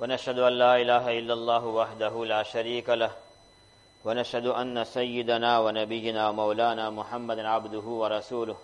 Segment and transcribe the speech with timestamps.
[0.00, 3.12] ونشهد أن لا إله إلا الله وحده لا شريك له
[4.04, 8.56] ونشهد أن سيدنا ونبينا ومولانا محمد عبده ورسوله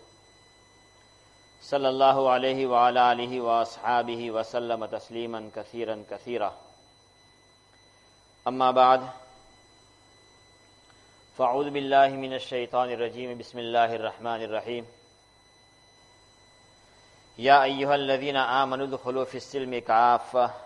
[1.61, 6.54] صلى الله عليه وعلى آله وأصحابه وسلم تسليما كثيرا كثيرا.
[8.49, 9.03] أما بعد
[11.37, 14.85] فأعوذ بالله من الشيطان الرجيم بسم الله الرحمن الرحيم.
[17.39, 20.66] يا أيها الذين آمنوا ادخلوا في السلم كافة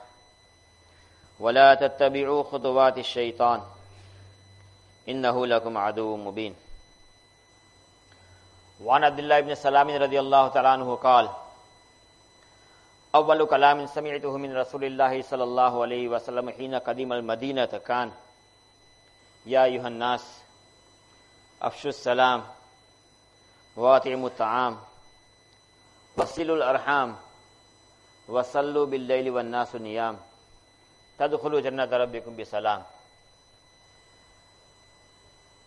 [1.40, 3.62] ولا تتبعوا خطوات الشيطان.
[5.08, 6.54] انه لكم عدو مبين.
[8.84, 11.30] وعن عبد الله بن سلام رضي الله تعالى عنه قال
[13.14, 18.12] اول كلام سمعته من رسول الله صلى الله عليه وسلم حين قدم المدينه كان،
[19.46, 20.24] يا ايها الناس
[21.62, 22.44] افشوا السلام،
[23.76, 24.78] واطعموا الطعام،
[26.16, 27.16] وصلوا الارحام
[28.28, 30.16] وصلوا بالليل والناس نيام.
[31.20, 32.82] تدخلوا جنة ربكم بسلام.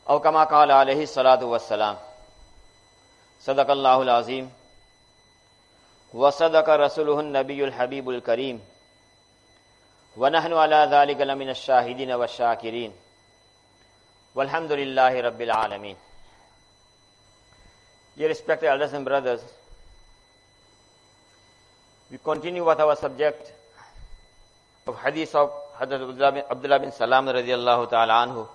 [0.10, 1.98] أو كما قال عليه الصلاة والسلام.
[3.44, 4.46] صدق الله العظيم
[6.14, 8.58] وصدق رسوله النبي الحبيب الكريم
[10.18, 12.92] ونحن على ذلك لمن الشاهدين والشاكرين
[14.36, 15.98] والحمد لله رب العالمين
[18.16, 19.42] Dear respected elders and brothers,
[22.12, 23.52] we continue with our subject
[24.86, 28.48] of hadith of Hadrat Abdullah bin Salam radiallahu ta'ala anhu.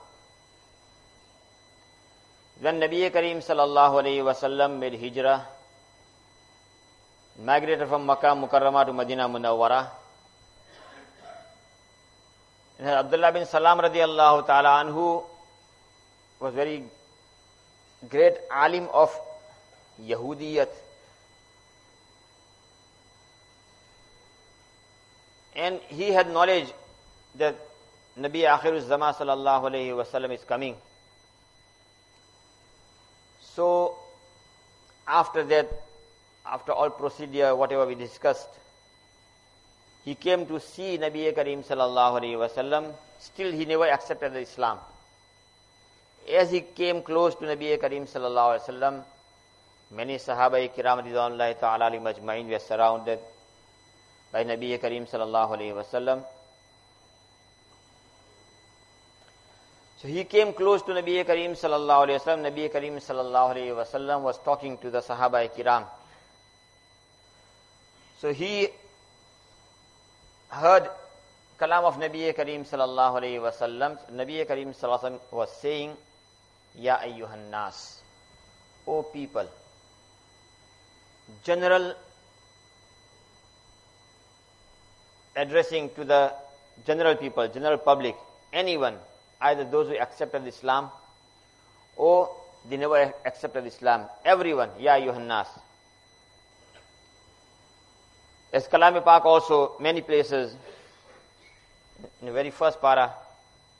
[2.60, 5.46] When Nabi Kareem sallallahu alayhi wa sallam made hijrah,
[7.42, 9.88] migrated from Makkah Mukarramah to Medina Munawwara,
[12.78, 15.24] and Abdullah bin Salam radiallahu ta'ala anhu
[16.40, 16.84] was very
[18.08, 19.10] great alim of
[20.00, 20.68] Yahudiyat.
[25.58, 26.68] And he had knowledge
[27.34, 27.56] that
[28.16, 30.76] Nabi Akhirul Zama sallallahu alayhi wa sallam is coming.
[33.40, 33.96] So,
[35.08, 35.68] after that,
[36.46, 38.48] after all procedure, whatever we discussed,
[40.04, 42.92] he came to see Nabi Kareem sallallahu alayhi wa sallam.
[43.18, 44.78] Still, he never accepted the Islam.
[46.32, 49.02] As he came close to Nabi Kareem sallallahu alayhi wa sallam,
[49.90, 53.18] many Sahaba kiram ta'ala majma'in were surrounded
[54.32, 56.24] by Nabi Kareem sallallahu alayhi wa sallam.
[59.98, 62.52] So he came close to Nabi Kareem sallallahu alayhi wa sallam.
[62.52, 65.84] Nabi Kareem sallallahu alayhi wa sallam was talking to the Sahaba kiram.
[68.20, 68.68] So he
[70.48, 70.88] heard
[71.58, 73.98] kalam of Nabi Kareem sallallahu alayhi wa sallam.
[74.12, 75.96] Nabi Kareem sallallahu alayhi wa was saying,
[76.76, 78.00] Ya ayyuhan nas,
[78.86, 79.48] O people,
[81.42, 81.94] general
[85.38, 86.32] addressing to the
[86.86, 88.16] general people, general public,
[88.52, 88.96] anyone,
[89.40, 90.90] either those who accepted Islam
[91.96, 92.30] or
[92.68, 94.06] they never accepted Islam.
[94.24, 95.46] Everyone, Ya ayyuhan nas.
[98.52, 100.54] As Kalami also, many places,
[102.20, 103.12] in the very first para,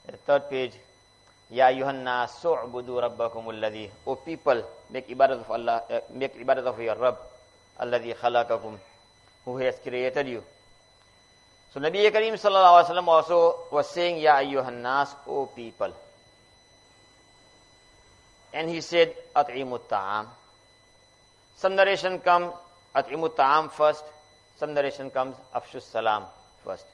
[0.05, 0.73] the third page,
[1.51, 3.89] Ya ayyuhan nas su'budu rabbakum alladhi.
[4.05, 7.17] O people, make ibadat of Allah, uh, make ibadat of your Rabb,
[7.79, 8.77] alladhi khalaqakum,
[9.45, 10.43] who has created you.
[11.73, 15.93] So Nabi Kareem sallallahu alaihi wasallam also was saying, Ya ayyuhan nas, O people.
[18.53, 20.27] And he said, At'imut ta'am.
[21.55, 22.53] Some narration comes,
[22.95, 24.03] At'imut ta'am first.
[24.57, 26.23] Some narration comes, Afshus salam
[26.65, 26.85] first.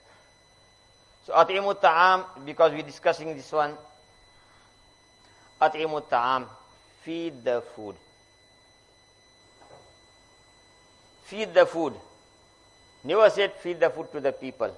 [1.26, 3.74] So At'imut ta'am, because we're discussing this one,
[5.62, 6.48] At'imut ta'am,
[7.04, 7.96] feed the food.
[11.24, 11.94] Feed the food.
[13.06, 14.76] Never said feed the food to the people.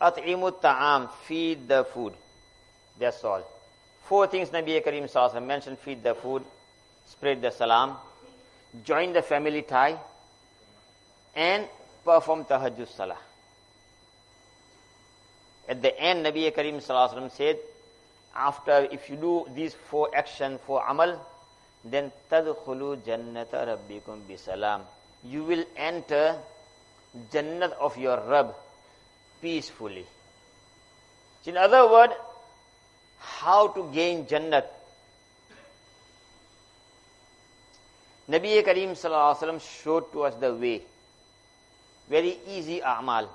[0.00, 2.14] At'imut ta'am, feed the food.
[2.98, 3.42] That's all.
[4.04, 6.44] Four things Nabi Kareem Sallallahu mentioned feed the food,
[7.06, 7.96] spread the salam,
[8.84, 9.98] join the family tie,
[11.34, 11.66] and
[12.04, 13.18] perform tahajjud salah.
[15.68, 17.58] At the end, Nabi Kareem Sallallahu said,
[18.34, 21.20] after if you do these four action, four amal,
[21.84, 24.82] then tadkhulu jannata rabbikum bisalam.
[25.24, 26.38] You will enter
[27.32, 28.54] Jannat of your Rabb
[29.42, 30.06] peacefully.
[31.44, 32.14] In other words,
[33.18, 34.66] how to gain Jannat.
[38.28, 40.82] Nabi Sallallahu showed to us the way.
[42.08, 43.28] Very easy a'mal.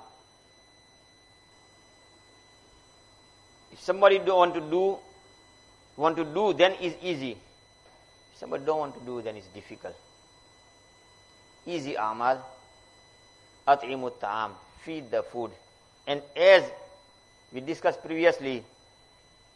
[3.72, 4.96] If somebody don't want to do,
[5.96, 7.32] want to do, then it's easy.
[7.32, 9.94] If somebody don't want to do, then it's difficult.
[11.66, 12.38] Easy amal.
[13.66, 14.52] At'imu ta'am.
[14.86, 15.50] feed the food.
[16.06, 16.62] And as
[17.52, 18.62] we discussed previously,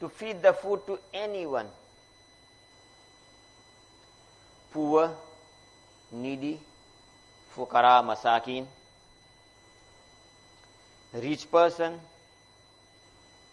[0.00, 1.66] to feed the food to anyone.
[4.72, 5.10] Poor,
[6.12, 6.58] needy,
[7.54, 8.66] fukara, masakin,
[11.14, 12.00] rich person,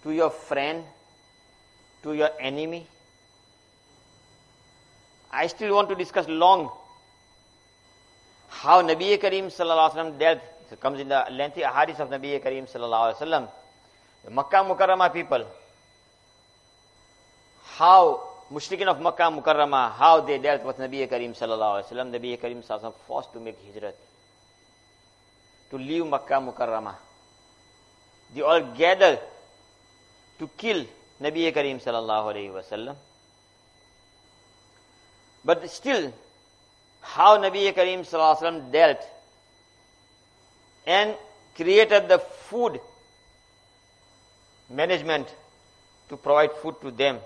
[0.04, 0.83] to your friend,
[2.04, 2.88] to your enemy.
[5.31, 6.71] I still want to discuss long
[8.62, 10.42] how Nabi Kareem sallallahu alaihi wasallam dealt.
[10.81, 13.50] Comes in the lengthy hadith of Nabi Kareem sallallahu alaihi wasallam.
[14.25, 15.45] The Makkah Mukarramah people,
[17.77, 18.21] how
[18.51, 22.12] Mushrikeen of Makkah Mukarramah, how they dealt with Nabi Kareem sallallahu alaihi wasallam.
[22.12, 23.94] Nabi Kareem sallallahu alaihi wasallam forced to make hijrat,
[25.69, 26.95] to leave Makkah Mukarramah.
[28.36, 29.19] They all gathered
[30.39, 30.86] to kill
[31.21, 32.95] Nabi Kareem sallallahu alaihi wasallam.
[35.45, 36.12] But still,
[37.13, 39.01] how Nabi Kareem sallallahu dealt
[40.86, 41.15] and
[41.56, 42.80] created the food
[44.69, 45.27] management
[46.09, 47.19] to provide food to them.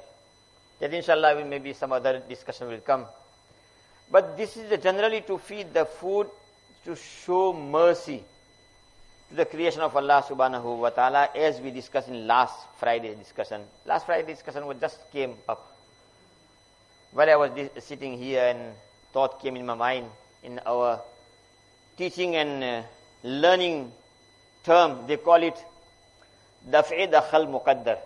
[0.80, 3.06] That inshallah maybe some other discussion will come.
[4.12, 6.28] But this is generally to feed the food
[6.86, 8.24] to show mercy
[9.30, 13.62] to the creation of Allah subhanahu wa ta'ala as we discussed in last Friday's discussion.
[13.86, 15.76] Last Friday's discussion was just came up.
[17.14, 18.74] While I was sitting here and
[19.14, 20.08] thought came in my mind
[20.44, 21.02] in our
[21.98, 22.84] teaching and uh,
[23.24, 23.92] learning
[24.64, 25.58] term, they call it
[26.70, 27.98] Daf'i Dakhal Muqaddar.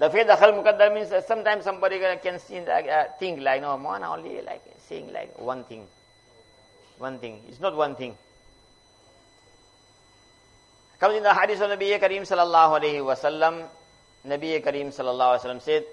[0.00, 4.40] Daf'i Dakhal Muqaddar means that sometimes somebody can see, uh, think like, no, man only
[4.42, 5.86] like saying like one thing.
[6.98, 7.40] One thing.
[7.48, 8.16] It's not one thing.
[10.98, 13.68] Comes in the hadith of Nabi Kareem sallallahu alayhi wa sallam,
[14.26, 15.84] Kareem sallallahu alayhi wa sallam said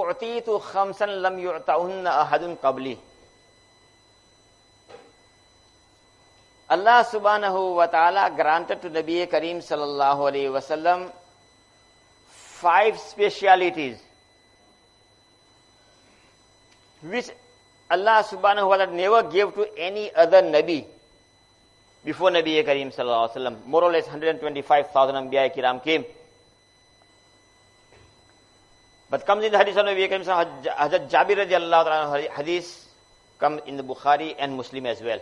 [0.00, 2.96] أُعْطِيتُ خَمْسًا لَمْ يُعْطَهُنَّ أَحَدٌ قَبْلِي
[6.72, 11.12] Allah subhanahu wa ta'ala granted to Nabi Kareem sallallahu alayhi wa sallam
[12.32, 14.00] five specialities
[17.02, 17.28] which
[17.90, 20.86] Allah subhanahu wa ta'ala never gave to any other Nabi
[22.04, 23.66] before Nabi Kareem sallallahu alaihi wasallam.
[23.66, 26.04] More or less 125,000 Anbiya Kiram came.
[29.12, 32.88] But comes in the hadith of Nabi sallallahu Hazrat Jabir radiallahu ta'ala hadith
[33.38, 35.20] come in the Bukhari and Muslim as well.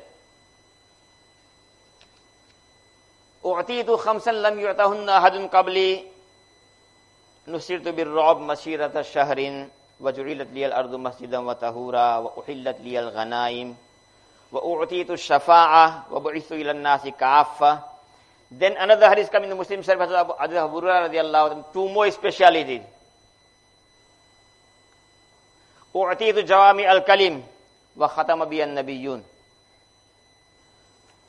[3.44, 6.04] أعطيت خمسا لم يعطهن أحد قبلي
[7.48, 9.66] نصرت بالرعب مسيرة شهر
[10.00, 13.76] وجعلت لي الأرض مسجدا وطهورا وأحلت لي الغنائم
[14.52, 17.82] وَأُعْتِيتُ الشَّفَاعَةِ وَبُعِثُ إِلَى النَّاسِ كَافَّةً
[18.52, 22.82] Then another hadith coming in the Muslim Hadith Abu radiallahu two more specialities.
[25.94, 27.42] U'atitu jawami al-kalim
[27.96, 29.22] wa khatamabiyan nabiyun.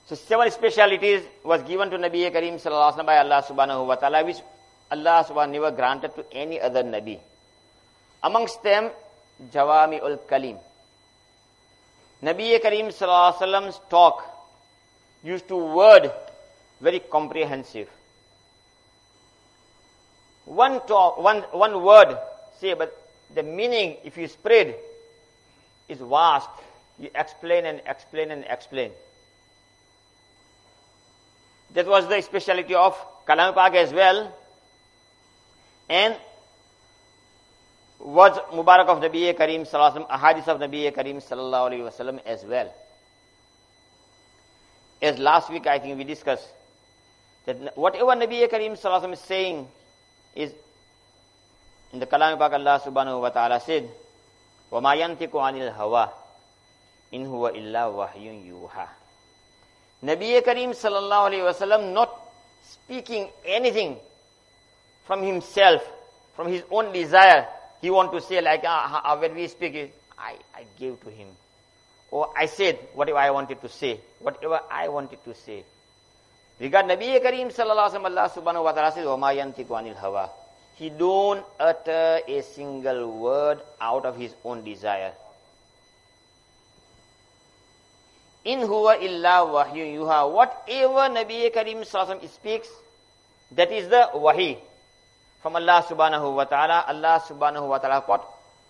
[0.05, 4.25] So seven specialities was given to Nabi Karim sallallahu alaihi by Allah subhanahu wa ta'ala
[4.25, 4.37] which
[4.91, 7.17] Allah subhanahu wa ta'ala never granted to any other Nabi.
[8.23, 8.91] Amongst them,
[9.51, 10.59] Jawami ul-Kalim.
[12.21, 14.21] Nabi Karim sallallahu alaihi wasallam's talk
[15.23, 16.11] used to word
[16.81, 17.89] very comprehensive.
[20.45, 22.17] One talk, one, one word,
[22.59, 22.91] say, but
[23.33, 24.75] the meaning, if you spread,
[25.87, 26.49] is vast.
[26.99, 28.91] You explain and explain and explain.
[31.73, 34.31] That was the speciality of Kalam Pak as well.
[35.89, 36.15] And
[37.99, 42.73] was Mubarak of Nabi Kareem Sallallahu a hadith of Kareem Sallallahu Alaihi Wasallam as well.
[45.01, 46.47] As last week I think we discussed
[47.45, 49.67] that whatever Nabi Kareem Sallallahu is saying
[50.35, 50.51] is
[51.92, 53.88] in the Kalam Pak Allah Subhanahu wa Ta'ala said,
[54.70, 56.08] وَمَا يَنْتِقُ عَنِ الْهَوَىٰ
[57.14, 58.88] إِنْ هُوَ إِلَّا وَحْيٌ يُوحَىٰ
[60.04, 62.10] Nabi Kareem Sallallahu Alaihi Wasallam not
[62.62, 63.96] speaking anything
[65.06, 65.82] from himself,
[66.34, 67.46] from his own desire,
[67.80, 71.28] he want to say like, uh, uh, when we speak, I, I gave to him.
[72.10, 75.64] Or I said whatever I wanted to say, whatever I wanted to say.
[76.60, 80.28] Regard Nabi Kareem sallallahu alaihi wasallam, Allah subhanahu wa ta'ala says, وَمَا يَنْتِقُ عَنِ الْهَوَىٰ
[80.75, 85.13] He don't utter a single word out of his own desire.
[88.43, 90.31] In huwa illa wahyu yuha.
[90.31, 92.69] Whatever Nabi Kareem sallallahu speaks,
[93.51, 94.57] that is the wahi
[95.41, 98.21] from Allah subhanahu wa ta'ala, Allah subhanahu wa ta'ala put,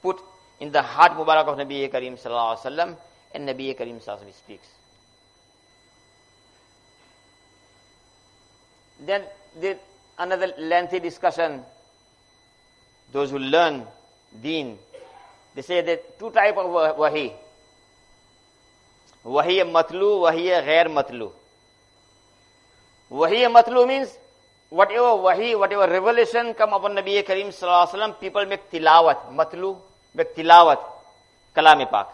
[0.01, 0.19] put
[0.59, 2.97] in the heart Mubarak of Nabi Kareem sallallahu alayhi wa sallam,
[3.33, 4.67] and Nabi Kareem sallallahu speaks.
[9.05, 9.23] Then
[9.59, 9.77] the,
[10.17, 11.61] another lengthy discussion,
[13.11, 13.83] those who learn
[14.41, 14.77] deen,
[15.55, 17.33] they say that two type of wahi.
[19.25, 21.31] Wahiya matlu, wahiya ghair matlu.
[23.11, 24.09] Wahiya matlu means
[24.69, 29.31] whatever wahi, whatever revelation come upon Nabi Karim sallallahu alaihi wasallam, people make tilawat.
[29.33, 29.77] Matlu,
[30.15, 30.79] make tilawat.
[31.55, 32.07] Kalam Pak.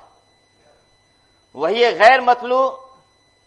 [1.53, 2.73] Wahiya ghair matlu,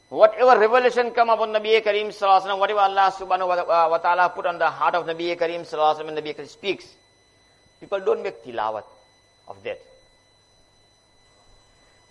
[0.09, 3.49] whatever revelation come upon Nabi Karim sallallahu alaihi wasallam, whatever Allah subhanahu
[3.91, 6.87] wa ta'ala put on the heart of Nabi Karim sallallahu alaihi wasallam, Nabi Karim speaks,
[7.81, 8.85] people don't make tilawat
[9.49, 9.81] of that.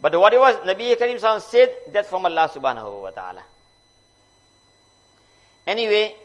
[0.02, 3.44] But whatever Nabi Karim said, that's from Allah subhanahu wa ta'ala.
[5.68, 6.16] Anyway,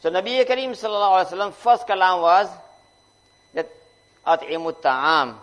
[0.00, 2.48] so Nabi Karim sallallahu alayhi wa first kalam was
[3.54, 3.70] that
[4.26, 5.36] at'imu ta'am,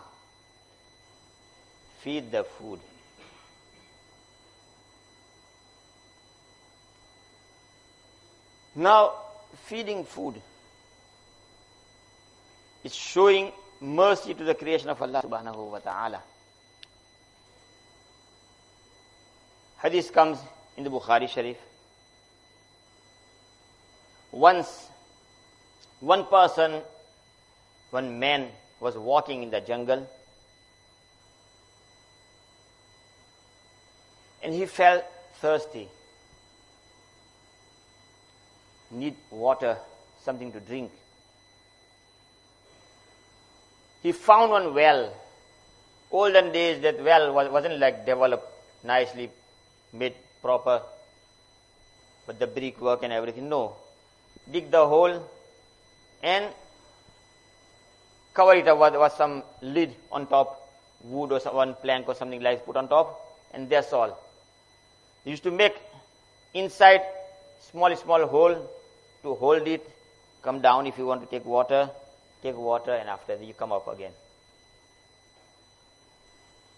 [2.01, 2.79] feed the food.
[8.75, 9.13] Now,
[9.65, 10.41] feeding food
[12.83, 16.21] is showing mercy to the creation of Allah subhanahu wa ta'ala.
[19.81, 20.39] Hadith comes
[20.77, 21.57] in the Bukhari Sharif.
[24.31, 24.87] Once,
[25.99, 26.81] one person,
[27.91, 28.47] one man
[28.79, 30.07] was walking in the jungle
[34.41, 35.03] and he felt
[35.39, 35.87] thirsty.
[38.91, 39.77] Need water,
[40.23, 40.91] something to drink.
[44.03, 45.13] He found one well.
[46.11, 48.45] Olden days, that well wasn't like developed
[48.83, 49.31] nicely
[49.93, 50.81] made proper
[52.27, 53.49] with the brickwork and everything.
[53.49, 53.75] No.
[54.51, 55.27] Dig the hole
[56.21, 56.45] and
[58.33, 60.69] cover it up with, with some lid on top,
[61.03, 63.19] wood or some, one plank or something like put on top,
[63.53, 64.19] and that's all.
[65.23, 65.75] You used to make
[66.53, 67.01] inside
[67.71, 68.69] small, small hole
[69.23, 69.89] to hold it,
[70.41, 71.89] come down if you want to take water,
[72.43, 74.11] take water, and after that you come up again.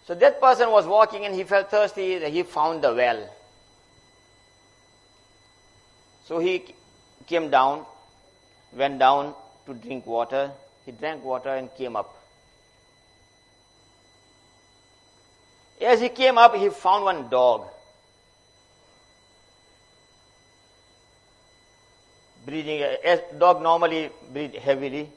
[0.07, 3.27] So that person was walking and he felt thirsty, he found the well.
[6.25, 6.63] So he
[7.25, 7.86] came down,
[8.72, 9.34] went down
[9.65, 10.51] to drink water.
[10.86, 12.15] He drank water and came up.
[15.81, 17.67] As he came up, he found one dog.
[22.45, 25.10] Breathing, as dog normally breathe heavily.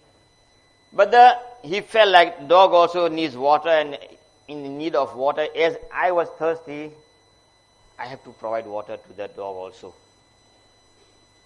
[0.92, 3.99] But the, he felt like dog also needs water and
[4.49, 6.90] in need of water, as I was thirsty,
[7.99, 9.95] I have to provide water to that dog also.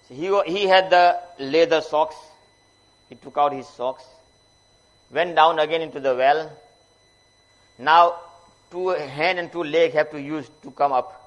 [0.09, 2.15] So he, he had the leather socks.
[3.09, 4.05] He took out his socks,
[5.11, 6.51] went down again into the well.
[7.79, 8.15] Now,
[8.71, 11.19] two hand and two leg have to use to come up.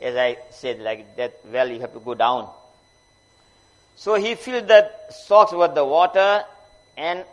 [0.00, 2.48] As I said, like that well, you have to go down.
[3.96, 6.44] So he filled the socks with the water
[6.96, 7.24] and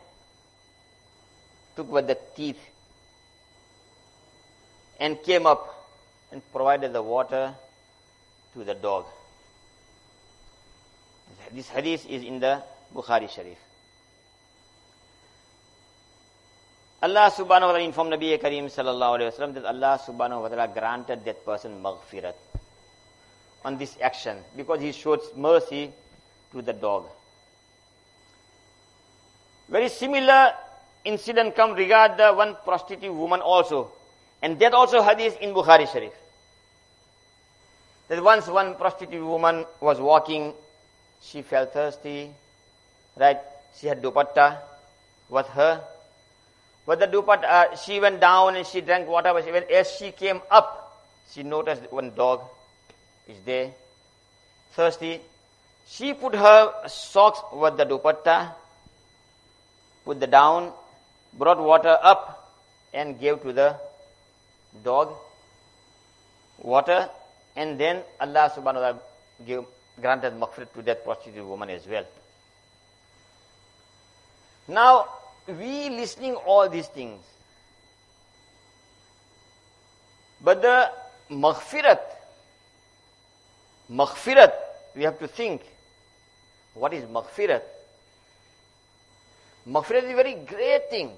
[1.76, 2.60] took with the teeth
[5.00, 5.74] and came up
[6.32, 7.54] and provided the water
[8.54, 9.06] to the dog.
[11.54, 12.62] This hadith is in the
[12.94, 13.58] Bukhari Sharif.
[17.02, 20.48] Allah subhanahu wa ta'ala informed Nabi Kareem sallallahu alayhi wa sallam that Allah subhanahu wa
[20.48, 22.34] ta'ala granted that person maghfirat
[23.64, 25.92] on this action because he showed mercy
[26.52, 27.06] to the dog.
[29.70, 30.54] Very similar
[31.04, 33.92] incident come regard the one prostitute woman also
[34.42, 36.14] and that also hadith in Bukhari Sharif.
[38.08, 40.54] That once one prostitute woman was walking,
[41.22, 42.32] she felt thirsty,
[43.18, 43.40] right?
[43.76, 44.60] She had dupatta
[45.30, 45.82] with her.
[46.86, 50.42] With the dupatta, she went down and she drank water, but when, as she came
[50.50, 52.42] up, she noticed one dog
[53.28, 53.72] is there,
[54.72, 55.20] thirsty.
[55.88, 58.54] She put her socks with the dupatta,
[60.08, 60.72] put the down,
[61.34, 62.56] brought water up,
[62.94, 63.76] and gave to the
[64.84, 65.14] dog,
[66.60, 67.10] water,
[67.58, 69.00] and then Allah subhanahu wa ta'ala
[69.46, 69.66] give,
[70.00, 72.06] granted maghfirat to that prostitute woman as well.
[74.70, 75.08] Now,
[75.48, 77.20] we listening all these things.
[80.42, 80.90] But the
[81.32, 82.00] maghfirat,
[83.92, 84.54] maghfirat,
[84.96, 85.64] we have to think,
[86.76, 87.64] what is maghfirat?
[89.68, 91.12] Maghfirat is a very great thing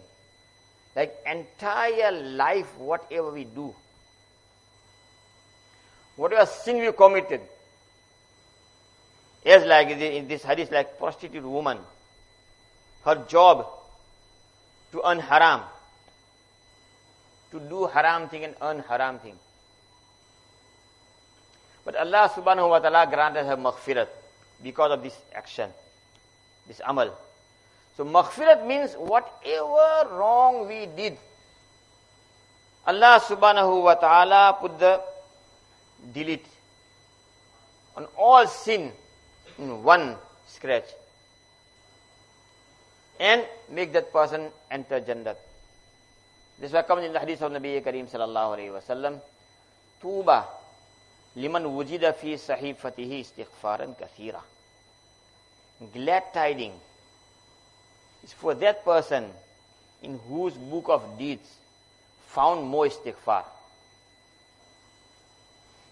[0.95, 3.73] like entire life, whatever we do,
[6.15, 7.41] whatever sin we committed,
[9.45, 11.77] as like in this hadith, like prostitute woman,
[13.05, 13.67] her job
[14.91, 15.61] to earn haram,
[17.51, 19.35] to do haram thing and earn haram thing.
[21.85, 24.07] But Allah subhanahu wa ta'ala granted her maghfirat
[24.61, 25.69] because of this action,
[26.67, 27.15] this amal.
[27.99, 31.19] So maghfirat means whatever wrong we did,
[32.87, 35.03] Allah subhanahu wa ta'ala put the
[36.15, 36.47] delete
[37.99, 38.95] on all sin
[39.59, 40.15] in one
[40.47, 40.87] scratch
[43.19, 45.35] and make that person enter Jannat.
[46.55, 49.19] This is comes in the hadith of Nabi Kareem sallallahu alayhi wa sallam.
[49.99, 50.47] Tuba
[51.35, 54.39] liman wujida fi sahifatihi istighfaran kathira.
[55.91, 56.87] Glad tidings
[58.23, 59.25] is for that person
[60.01, 61.49] in whose book of deeds
[62.27, 63.43] found more istighfar.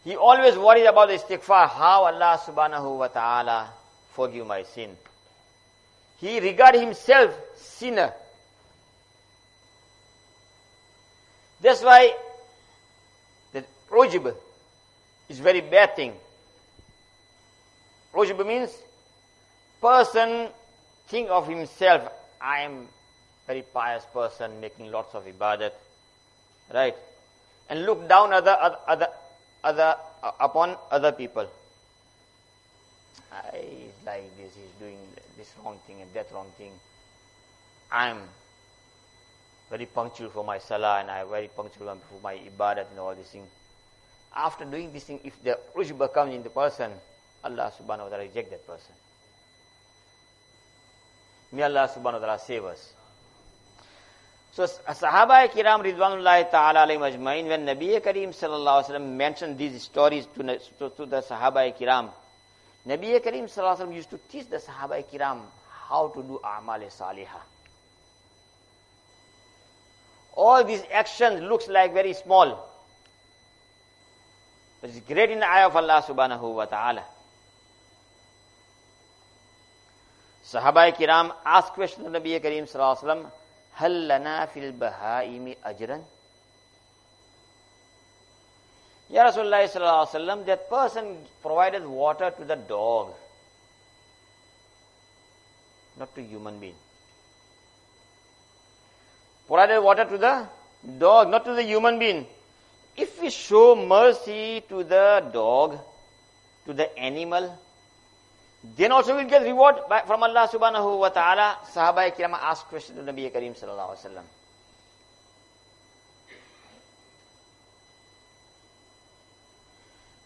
[0.04, 3.74] He always worries about the istighfar, how Allah subhanahu wa ta'ala
[4.14, 4.96] forgive my sin.
[6.18, 8.14] He regard himself sinner.
[11.60, 12.14] That's why
[13.52, 14.34] the ujb
[15.30, 16.14] is very bad thing.
[18.14, 18.72] Ujb means
[19.82, 20.50] person
[21.08, 22.88] think of himself, I am
[23.46, 25.72] very pious person making lots of ibadat,
[26.74, 26.96] right?
[27.70, 29.08] And look down other, other, other,
[29.64, 31.48] other uh, upon other people.
[33.32, 34.98] I, he's like this, he's doing
[35.38, 36.72] this wrong thing and that wrong thing.
[37.92, 38.20] I'm
[39.70, 43.28] very punctual for my salah and I'm very punctual for my ibadat and all these
[43.28, 43.48] things.
[44.36, 46.92] After doing this thing, if the ujba comes in the person,
[47.44, 48.94] Allah subhanahu wa ta'ala reject that person.
[51.52, 52.94] May Allah subhanahu wa ta'ala save us.
[54.52, 59.84] So Sahaba Kiram Ridwanullahi ta'ala alayhi majmain, when Nabi Kareem sallallahu alayhi wa mentioned these
[59.84, 62.10] stories to, to, to the Sahaba Kiram,
[62.88, 65.42] Nabi Kareem sallallahu alayhi wa used to teach the Sahaba Kiram
[65.90, 67.42] how to do A'mal Salihah.
[70.34, 72.68] All these actions looks like very small.
[74.82, 77.04] But it's great in the eye of Allah subhanahu wa ta'ala.
[80.48, 83.32] Sahabai Kiram ask question of Nabi Kareem Sallallahu Alaihi Wasallam,
[83.74, 86.02] Hal lana fil bahaimi ajran?
[89.10, 93.14] Ya Rasulullah Sallallahu Alaihi Wasallam, that person provided water to the dog,
[96.00, 96.76] not to human being.
[99.48, 100.48] Provided water to the
[100.98, 102.26] dog, not to the human being.
[102.96, 105.78] If we show mercy to the dog,
[106.66, 107.58] to the animal,
[108.76, 111.58] then also we'll get reward by, from Allah subhanahu wa ta'ala.
[111.74, 114.24] Sahaba kiram asked question to Nabi Kareem sallallahu alaihi wasallam.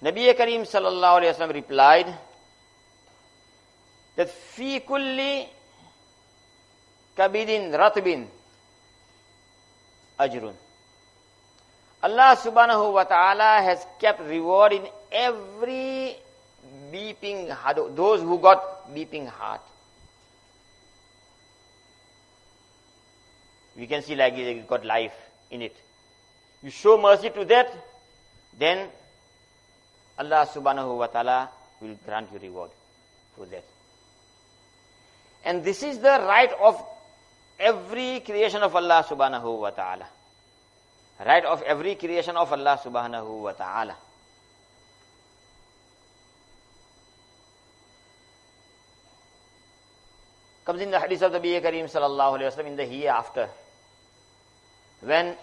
[0.03, 2.07] Nabi Kareem sallallahu alaihi wasallam replied
[4.15, 5.45] that fi kulli
[7.15, 8.25] kabidin ratbin
[10.19, 10.55] ajrun.
[12.03, 16.15] Allah subhanahu wa ta'ala has kept reward in every
[16.91, 19.61] beeping heart, those who got beeping heart.
[23.77, 25.13] We can see like it got life
[25.49, 25.75] in it.
[26.61, 27.73] You show mercy to that,
[28.57, 28.89] then
[30.19, 31.49] Allah subhanahu wa ta'ala
[31.81, 32.69] will grant you reward
[33.35, 33.63] for that.
[35.43, 36.83] And this is the right of
[37.59, 40.05] every creation of Allah subhanahu wa ta'ala.
[41.25, 43.95] Right of every creation of Allah subhanahu wa ta'ala.
[50.71, 53.49] Comes in the hadith of the Nabi Kareem sallallahu alayhi wa in the hereafter.
[55.01, 55.35] When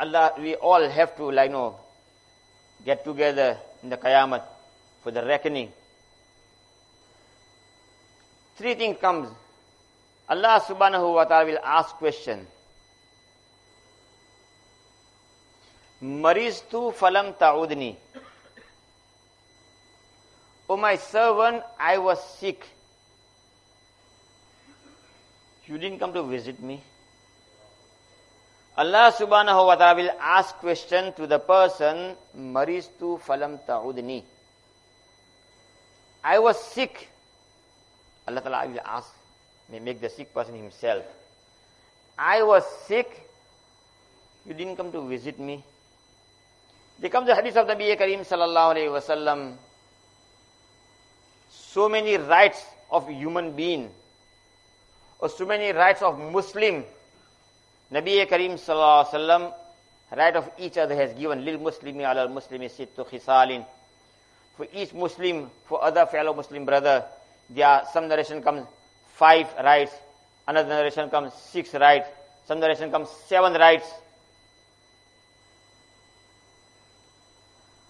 [0.00, 1.76] Allah, we all have to, like, know,
[2.82, 4.42] get together in the Qiyamah
[5.02, 5.70] for the reckoning.
[8.56, 9.28] Three things comes.
[10.30, 12.46] Allah subhanahu wa ta'ala will ask question.
[16.02, 17.96] Maristu falam ta'udni.
[20.70, 22.66] O my servant, I was sick
[25.70, 26.82] you didn't come to visit me.
[28.76, 34.24] Allah subhanahu wa ta'ala will ask question to the person, Maristu falam ta'udni.
[36.24, 37.08] I was sick.
[38.26, 39.14] Allah ta'ala will ask,
[39.70, 41.04] may make the sick person himself.
[42.18, 43.28] I was sick.
[44.46, 45.62] You didn't come to visit me.
[46.98, 49.54] There comes the hadith of the Nabi Kareem sallallahu alayhi wasallam.
[51.48, 53.90] So many rights of human being
[55.28, 56.84] so many rights of Muslim.
[57.92, 59.52] Nabi Karim sallallahu alaihi wasallam,
[60.16, 63.64] right of each other has given lil muslimi ala muslimi sittu khisalin.
[64.56, 67.04] For each Muslim, for other fellow Muslim brother,
[67.48, 68.66] there are some narration comes
[69.14, 69.92] five rights,
[70.46, 72.08] another narration comes six rights,
[72.46, 73.86] some narration comes seven rights.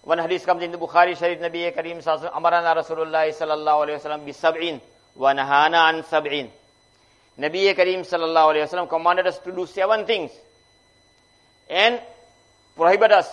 [0.03, 4.25] One hadith comes in the Bukhari Sharif Nabi Karim sallallahu Amarana Rasulullah sallallahu alaihi wasallam
[4.25, 4.81] bi sab'in
[5.15, 6.51] wa nahana an sab'in.
[7.41, 10.31] Nabi Kareem sallallahu alayhi wasallam commanded us to do seven things.
[11.71, 12.01] and
[12.75, 13.29] prohibit us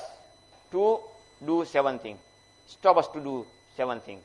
[0.72, 1.00] to
[1.44, 2.20] do seven things.
[2.68, 4.22] Stop us to do seven things.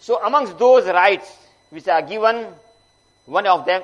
[0.00, 1.30] So amongst those rights
[1.70, 2.46] which are given,
[3.26, 3.82] one of them,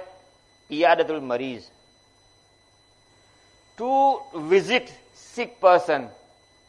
[0.70, 1.70] Iyadatul Mariz.
[3.76, 6.08] To visit sick person,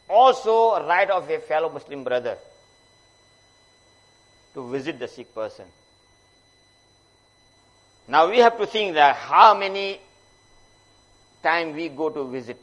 [0.08, 2.36] also right of a fellow Muslim brother.
[4.54, 5.64] To visit the sick person.
[8.10, 10.00] Now we have to think that how many
[11.44, 12.60] time we go to visit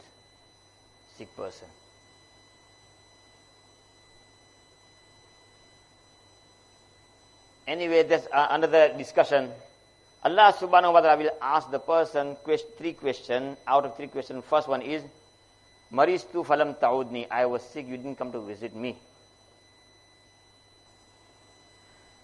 [1.17, 1.69] sick person.
[7.65, 9.49] Anyway, there's uh, another discussion.
[10.21, 12.35] Allah subhanahu wa ta'ala will ask the person
[12.77, 13.57] three questions.
[13.65, 15.01] Out of three questions, first one is,
[15.93, 17.25] Maristu falam ta'udni.
[17.31, 18.97] I was sick, you didn't come to visit me.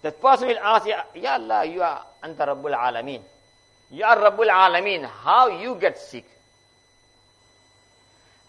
[0.04, 3.22] That person will ask, Ya Allah, you are Anta Rabbul Alameen.
[3.90, 5.06] You are Rabbul Alameen.
[5.06, 6.26] How you get sick?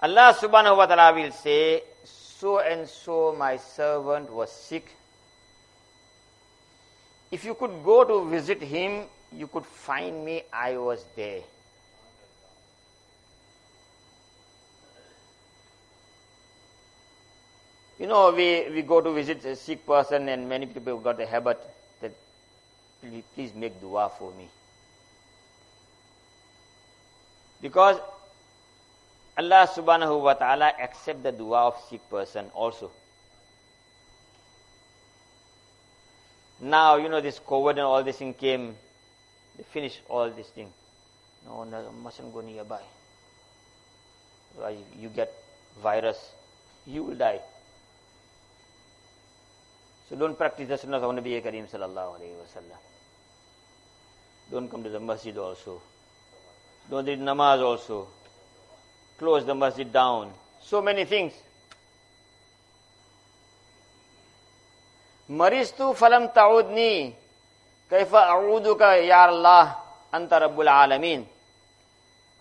[0.02, 4.92] Allah subhanahu wa ta'ala will say, so and so my servant was sick.
[7.32, 11.40] If you could go to visit him, you could find me, I was there.
[17.98, 21.26] You know, we, we go to visit a sick person, and many people got the
[21.26, 21.60] habit
[22.02, 22.12] that,
[23.34, 24.50] please make dua for me.
[27.62, 28.00] Because
[29.38, 32.92] Allah subhanahu wa ta'ala accept the dua of sick person also.
[36.62, 38.76] Now, you know, this COVID and all this thing came,
[39.58, 40.72] they finished all this thing.
[41.46, 42.82] No, no mustn't go nearby.
[45.00, 45.34] You get
[45.82, 46.18] virus,
[46.88, 47.40] you will die.
[50.10, 52.78] So don't practice the sunnah of Nabi Kareem sallallahu alayhi wa sallam.
[54.52, 55.82] Don't come to the masjid also.
[56.90, 58.08] Don't read namaz also.
[59.18, 60.32] Close the masjid down.
[60.62, 61.34] So many things.
[65.30, 67.16] Maristu falam ta'udni.
[67.90, 69.76] Kaifa a'uduka ya Allah
[70.14, 71.26] anta rabbul alamin.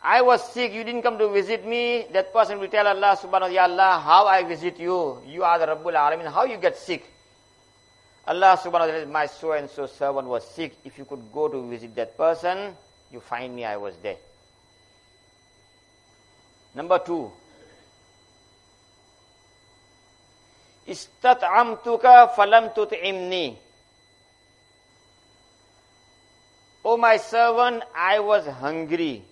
[0.06, 2.04] I was sick, you didn't come to visit me.
[2.12, 5.22] That person will tell Allah subhanahu wa ta'ala, how I visit you.
[5.26, 6.30] You are the Rabbul Alamin.
[6.30, 7.10] How you get sick?
[8.26, 10.72] Allah subhanahu wa ta'ala my so and so servant was sick.
[10.84, 12.74] If you could go to visit that person,
[13.12, 14.16] you find me, I was there.
[16.74, 17.30] Number two.
[20.88, 23.56] Istat'amtuka falam tut'imni.
[26.84, 29.22] O my servant, I was hungry.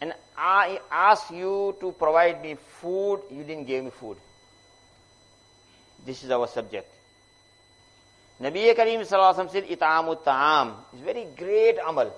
[0.00, 4.16] And I asked you to provide me food, you didn't give me food.
[6.04, 7.01] This is our subject.
[8.40, 10.74] Nabi Kareem Sallallahu said, Ita'amu ta'am.
[10.92, 12.12] It's very great amal.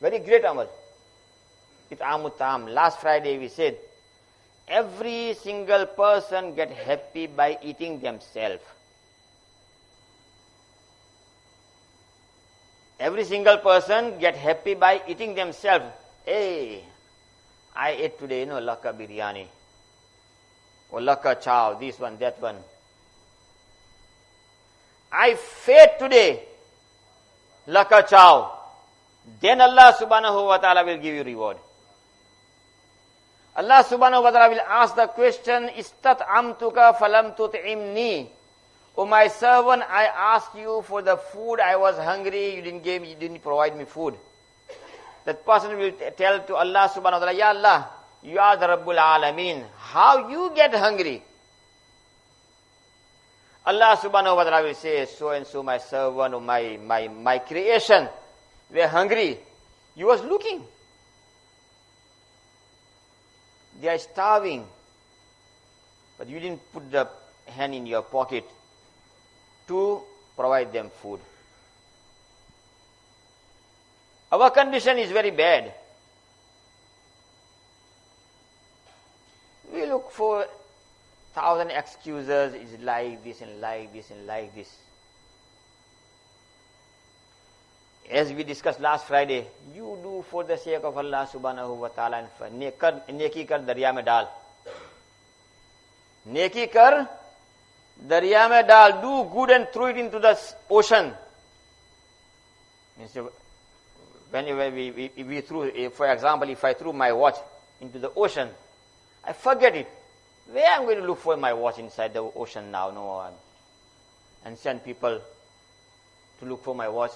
[0.00, 0.68] Very great amal.
[1.90, 2.66] Ita'amu ta'am.
[2.68, 3.76] Last Friday we said,
[4.68, 8.62] every single person get happy by eating themselves.
[12.98, 15.84] Every single person get happy by eating themselves.
[16.24, 16.82] Hey,
[17.74, 19.46] I ate today, you know, laka biryani.
[20.90, 22.56] Or laka chow, this one, that one.
[25.16, 26.42] I fed today
[27.68, 28.52] laka chow.
[29.40, 31.56] Then Allah subhanahu wa ta'ala will give you reward.
[33.56, 38.28] Allah subhanahu wa ta'ala will ask the question, Istat amtuka falam tut'imni.
[38.96, 40.04] O my servant, I
[40.36, 41.60] asked you for the food.
[41.60, 42.56] I was hungry.
[42.56, 44.14] You didn't give me, you didn't provide me food.
[45.24, 47.88] That person will tell to Allah subhanahu wa ta'ala, Ya Allah,
[48.22, 49.64] you are the Rabbul Alameen.
[49.76, 51.22] How you get hungry?
[53.66, 57.38] Allah subhanahu wa ta'ala will say, so and so my servant or my, my, my
[57.40, 58.08] creation
[58.70, 59.38] were hungry.
[59.96, 60.62] You was looking.
[63.80, 64.64] They are starving.
[66.16, 67.08] But you didn't put the
[67.48, 68.44] hand in your pocket
[69.66, 70.00] to
[70.36, 71.18] provide them food.
[74.30, 75.74] Our condition is very bad.
[79.74, 80.46] We look for
[81.36, 84.74] thousand excuses is like this and like this and like this.
[88.10, 92.24] As we discussed last Friday, you do for the sake of Allah subhanahu wa ta'ala
[92.40, 94.30] and neki kar darya mein dal.
[96.26, 97.06] Neki kar
[98.08, 99.02] darya mein dal.
[99.02, 100.38] Do good and throw it into the
[100.70, 101.12] ocean.
[102.98, 103.18] Means
[104.30, 107.36] whenever we, we, we threw, for example, if I threw my watch
[107.82, 108.48] into the ocean,
[109.22, 109.88] I forget it.
[110.50, 112.90] Where I'm going to look for my watch inside the ocean now?
[112.90, 113.32] No, I'm,
[114.44, 115.20] and send people
[116.40, 117.12] to look for my watch.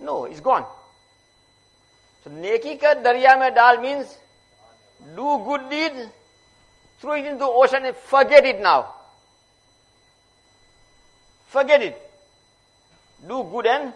[0.00, 0.64] No, it's gone.
[2.22, 4.16] So neki ka darya mein dal means
[5.16, 5.92] do good deed,
[7.00, 8.94] throw it into the ocean and forget it now.
[11.48, 12.10] Forget it.
[13.28, 13.92] Do good and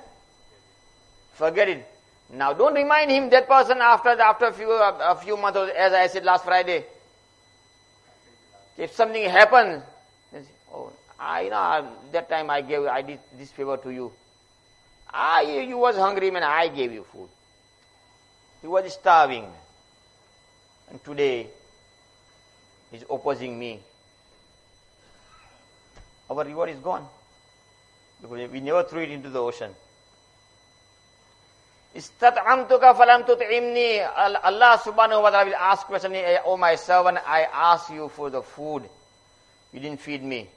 [1.32, 1.86] forget it.
[2.30, 6.06] Now don't remind him that person after after a few a few months as I
[6.08, 6.84] said last Friday.
[8.78, 9.82] If something happens,
[10.72, 14.12] oh, I you know that time I gave I did this favor to you.
[15.10, 17.28] I you, was hungry man, I gave you food.
[18.62, 19.46] You was starving.
[20.90, 21.48] And today
[22.92, 23.80] he's opposing me.
[26.30, 27.06] Our reward is gone.
[28.22, 29.74] Because we never threw it into the ocean.
[31.94, 32.04] Allah
[34.84, 38.84] subhanahu wa ta'ala will ask question, Oh my servant, I ask you for the food.
[39.72, 40.48] You didn't feed me.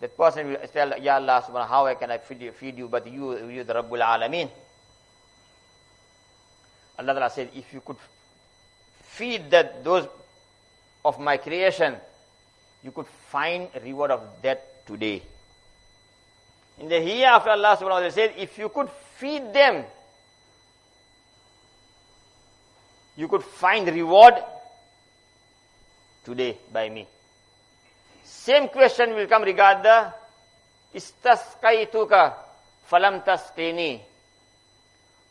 [0.00, 3.06] That person will tell, Ya Allah subhanahu how can I feed you, feed you but
[3.06, 4.50] you, you the Rabbul Alameen.
[6.98, 7.96] Allah Ta'ala said, if you could
[9.02, 10.08] feed that those
[11.04, 11.94] of my creation,
[12.82, 15.22] you could find reward of that today.
[16.80, 19.84] In the hereafter, Allah subhanahu wa ta'ala said, if you could feed them,
[23.16, 24.34] you could find reward
[26.24, 27.06] today by me.
[28.24, 30.12] Same question will come regard the
[30.94, 32.34] istasqaituka
[32.90, 34.00] falam tasqini.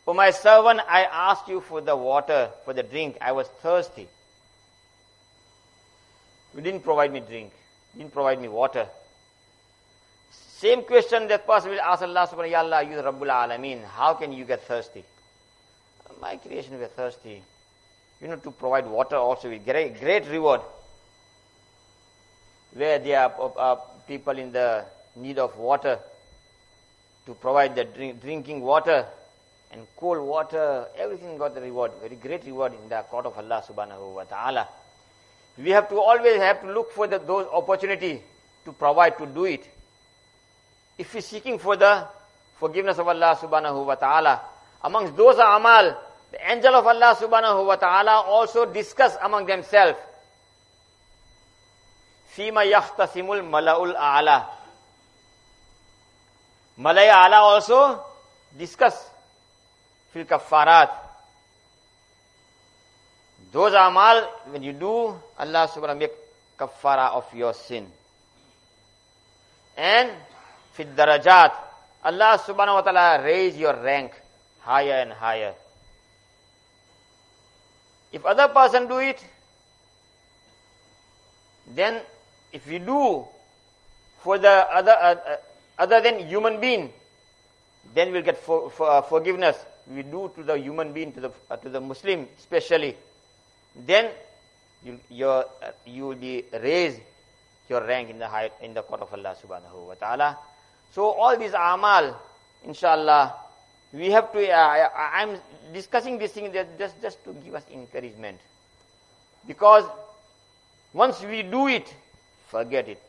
[0.06, 3.16] O my servant, I asked you for the water, for the drink.
[3.20, 4.08] I was thirsty.
[6.54, 7.52] You didn't provide me drink.
[7.94, 8.88] You didn't provide me water.
[10.30, 14.32] Same question that person will ask Allah subhanahu wa ta'ala, you Rabbul Alameen, how can
[14.32, 15.04] you get thirsty?
[16.20, 17.42] My creation were thirsty.
[18.22, 20.60] You know, to provide water also with great, great reward.
[22.72, 24.84] Where there are uh, people in the
[25.16, 25.98] need of water,
[27.26, 29.06] to provide the drink, drinking water
[29.72, 33.62] and cold water, everything got the reward, very great reward in the court of Allah
[33.66, 34.68] subhanahu wa ta'ala.
[35.58, 38.22] We have to always have to look for the, those opportunity
[38.64, 39.68] to provide, to do it.
[40.96, 42.06] If we're seeking for the
[42.56, 44.40] forgiveness of Allah subhanahu wa ta'ala,
[44.84, 45.96] amongst those are amal,
[46.32, 50.00] the angel of Allah subhanahu wa ta'ala also discuss among themselves.
[52.32, 54.48] Fima yahtasimul mala'ul a'la.
[56.78, 58.00] Malaya a'la also
[58.56, 58.96] discuss
[60.10, 60.88] fil kafarat.
[63.52, 66.16] Those amal, when you do, Allah subhanahu wa ta'ala make
[66.56, 67.84] kafara of your sin.
[69.76, 70.10] And
[70.72, 71.52] fit darajat,
[72.02, 74.16] Allah subhanahu wa ta'ala raise your rank
[74.64, 75.52] higher and higher.
[78.12, 79.24] If other person do it,
[81.74, 82.00] then
[82.52, 83.24] if we do
[84.20, 85.36] for the other uh, uh,
[85.78, 86.92] other than human being,
[87.94, 89.56] then we'll get for, for, uh, forgiveness.
[89.88, 92.96] We do to the human being, to the uh, to the Muslim especially,
[93.74, 94.10] then
[94.84, 97.00] you your uh, you will be raised
[97.68, 100.36] your rank in the high, in the court of Allah subhanahu wa taala.
[100.92, 102.14] So all these amal,
[102.68, 103.32] inshallah,
[103.92, 104.50] we have to.
[104.50, 105.36] Uh, I, am
[105.72, 108.38] discussing this thing just just to give us encouragement,
[109.46, 109.84] because
[110.92, 111.92] once we do it,
[112.48, 113.02] forget it.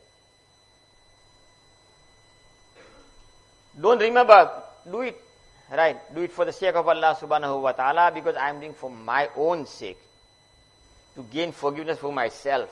[3.80, 5.20] Don't remember, do it.
[5.70, 8.74] Right, do it for the sake of Allah subhanahu wa ta'ala because I am doing
[8.74, 9.98] for my own sake.
[11.16, 12.68] To gain forgiveness for myself.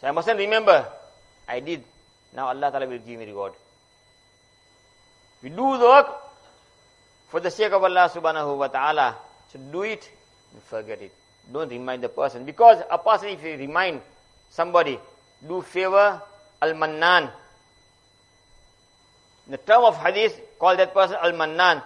[0.00, 0.86] So I mustn't remember,
[1.46, 1.82] I did.
[2.34, 3.52] Now Allah Ta'ala will give me reward.
[5.42, 6.06] We do work
[7.28, 9.16] for the sake of Allah subhanahu wa ta'ala.
[9.52, 10.08] So do it
[10.52, 11.12] and forget it.
[11.52, 12.44] Don't remind the person.
[12.44, 14.00] Because a person, if you remind
[14.50, 14.98] somebody,
[15.46, 16.20] do favor,
[16.60, 17.30] al-mannan.
[19.46, 21.82] In the term of hadith, call that person al-mannan.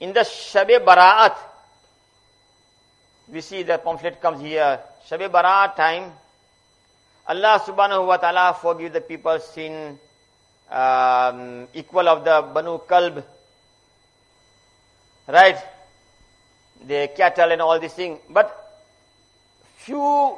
[0.00, 1.36] In the Shabe Bara'at,
[3.32, 4.80] we see the pamphlet comes here.
[5.08, 6.12] Shabe Bara'at time,
[7.26, 9.98] Allah subhanahu wa ta'ala forgive the people's sin
[10.70, 13.24] um, equal of the Banu Kalb.
[15.28, 15.56] Right?
[16.86, 18.18] The cattle and all these things.
[18.28, 18.52] But
[19.76, 20.36] few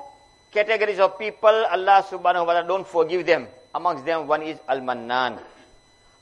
[0.52, 3.46] categories of people, Allah subhanahu wa ta'ala don't forgive them.
[3.74, 5.38] Amongst them, one is Al-Mannan.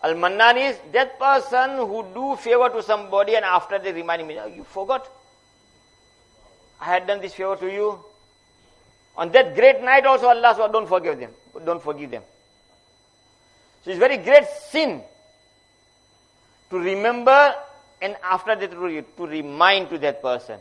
[0.03, 4.47] Al-Mannan is that person who do favor to somebody and after they remind me, oh,
[4.47, 5.09] you forgot?
[6.81, 7.99] I had done this favor to you.
[9.17, 11.31] On that great night also Allah subhanahu wa ta'ala don't forgive them.
[11.65, 12.23] Don't forgive them.
[13.84, 15.02] So it's very great sin
[16.70, 17.56] to remember
[18.02, 20.60] and after that to remind to that person.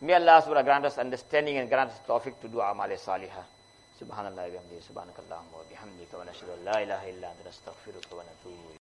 [0.00, 3.44] May Allah subhanahu grant us understanding and grant us tawfiq to do amal salihah.
[3.98, 8.78] سبحان الله وبحمده سبحانك اللهم وبحمدك ونشهد ان لا اله الا انت نستغفرك ونتوب